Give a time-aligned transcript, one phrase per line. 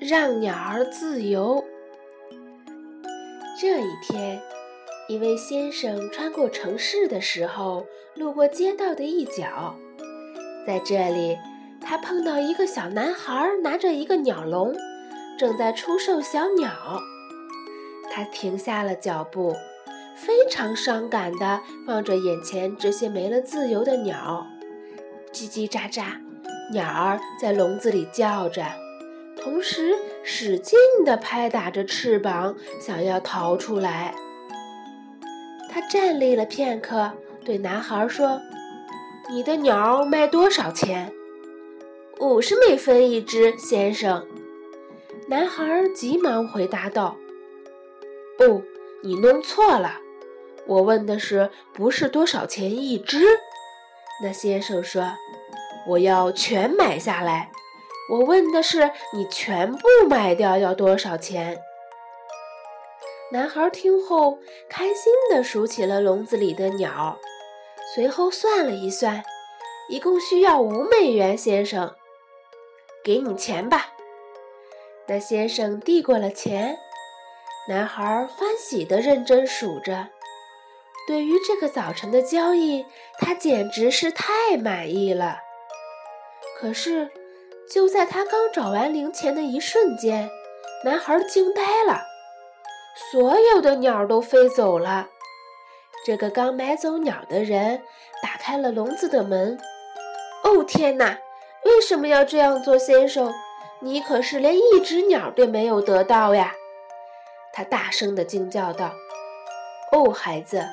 [0.00, 1.62] 让鸟儿自由。
[3.60, 4.40] 这一天，
[5.10, 7.84] 一位先生穿过城市的时候，
[8.14, 9.76] 路过街道的一角，
[10.66, 11.36] 在这里，
[11.82, 14.74] 他碰到一个小男孩拿着一个鸟笼，
[15.38, 16.72] 正在出售小鸟。
[18.10, 19.54] 他停下了脚步，
[20.16, 24.46] 非常伤感地望着眼前这些没了自由的鸟，
[25.30, 26.04] 叽叽喳喳，
[26.72, 28.64] 鸟儿在笼子里叫着。
[29.42, 34.14] 同时，使劲地拍打着翅膀，想要逃出来。
[35.70, 37.10] 他站立了片刻，
[37.44, 38.40] 对男孩说
[39.30, 41.12] ：“你的鸟卖多少钱
[42.20, 44.26] ？”“五十美分一只，先生。”
[45.28, 47.16] 男孩急忙回答道。
[48.36, 48.62] “不，
[49.02, 49.94] 你弄错了，
[50.66, 53.24] 我问的是不是多少钱一只？”
[54.22, 55.14] 那先生说
[55.88, 57.50] ：“我要全买下来。”
[58.10, 59.78] 我问的是你全部
[60.08, 61.62] 卖掉要多少钱？
[63.30, 67.16] 男孩听后开心地数起了笼子里的鸟，
[67.94, 69.22] 随后算了一算，
[69.88, 71.38] 一共需要五美元。
[71.38, 71.94] 先生，
[73.04, 73.92] 给你钱吧。
[75.06, 76.76] 那先生递过了钱，
[77.68, 80.08] 男孩欢喜地认真数着。
[81.06, 82.84] 对于这个早晨的交易，
[83.20, 85.38] 他简直是太满意了。
[86.58, 87.08] 可是。
[87.72, 90.28] 就在他刚找完零钱的一瞬间，
[90.84, 92.02] 男孩惊呆了，
[93.12, 95.08] 所有的鸟都飞走了。
[96.04, 97.82] 这个刚买走鸟的人
[98.22, 99.56] 打开了笼子的门。
[100.42, 101.18] 哦天哪！
[101.64, 103.32] 为什么要这样做，先生？
[103.80, 106.54] 你可是连一只鸟都没有得到呀！
[107.52, 108.92] 他大声地惊叫道
[109.92, 110.66] ：“哦，孩子，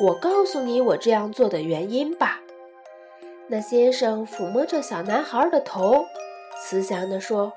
[0.00, 2.40] 我告诉你我这样做的原因吧。”
[3.48, 6.06] 那先生抚摸着小男孩的头。
[6.62, 7.52] 慈祥地说：“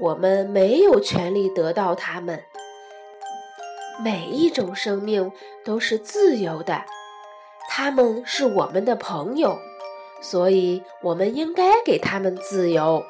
[0.00, 2.42] 我们没有权利得到他们。
[4.04, 5.32] 每一种生命
[5.64, 6.84] 都是自由的，
[7.68, 9.58] 他们是我们的朋友，
[10.20, 13.02] 所以我们应该给他们自由。”